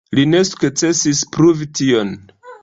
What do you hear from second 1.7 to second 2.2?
tion.